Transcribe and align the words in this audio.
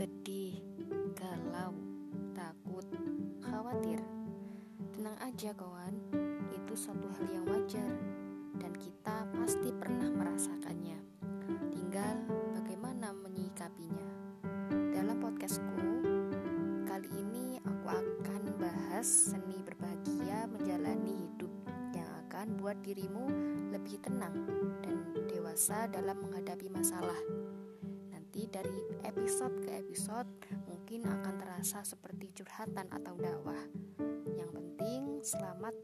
sedih, 0.00 0.56
galau, 1.12 1.76
takut, 2.32 2.88
khawatir. 3.44 4.00
Tenang 4.96 5.12
aja 5.20 5.52
kawan, 5.52 5.92
itu 6.56 6.72
satu 6.72 7.04
hal 7.04 7.28
yang 7.28 7.44
wajar 7.44 8.00
dan 8.56 8.72
kita 8.80 9.28
pasti 9.36 9.68
pernah 9.76 10.08
merasakannya. 10.08 10.96
Tinggal 11.68 12.16
bagaimana 12.56 13.12
menyikapinya. 13.12 14.08
Dalam 14.72 15.20
podcastku 15.20 15.84
kali 16.88 17.12
ini 17.20 17.60
aku 17.60 17.92
akan 17.92 18.56
bahas 18.56 19.04
seni 19.04 19.60
berbahagia 19.60 20.48
menjalani 20.48 21.28
hidup 21.28 21.52
yang 21.92 22.08
akan 22.24 22.56
buat 22.56 22.80
dirimu 22.80 23.28
lebih 23.68 24.00
tenang 24.00 24.48
dan 24.80 24.96
dewasa 25.28 25.92
dalam 25.92 26.16
menghadapi 26.24 26.72
masalah. 26.72 27.20
Nanti 28.30 28.46
dari 28.46 28.78
episode 29.02 29.58
ke 29.66 29.74
episode 29.74 30.30
mungkin 30.70 31.02
akan 31.02 31.34
terasa 31.34 31.82
seperti 31.82 32.30
curhatan 32.30 32.86
atau 32.86 33.18
dakwah. 33.18 33.58
Yang 34.38 34.50
penting 34.54 35.02
selamat. 35.18 35.74